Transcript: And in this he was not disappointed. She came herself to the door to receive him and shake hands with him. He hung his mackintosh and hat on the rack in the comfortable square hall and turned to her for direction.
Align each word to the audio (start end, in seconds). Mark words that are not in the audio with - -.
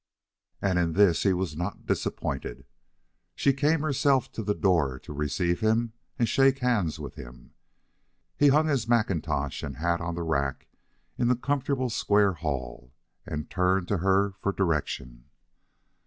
And 0.63 0.79
in 0.79 0.93
this 0.93 1.21
he 1.21 1.31
was 1.31 1.55
not 1.55 1.85
disappointed. 1.85 2.65
She 3.35 3.53
came 3.53 3.81
herself 3.81 4.31
to 4.31 4.41
the 4.41 4.55
door 4.55 4.97
to 4.97 5.13
receive 5.13 5.59
him 5.59 5.93
and 6.17 6.27
shake 6.27 6.57
hands 6.57 6.97
with 6.97 7.13
him. 7.13 7.53
He 8.35 8.47
hung 8.47 8.65
his 8.65 8.87
mackintosh 8.87 9.61
and 9.61 9.77
hat 9.77 10.01
on 10.01 10.15
the 10.15 10.23
rack 10.23 10.67
in 11.19 11.27
the 11.27 11.35
comfortable 11.35 11.91
square 11.91 12.33
hall 12.33 12.95
and 13.27 13.47
turned 13.47 13.87
to 13.89 13.99
her 13.99 14.31
for 14.39 14.51
direction. 14.51 15.25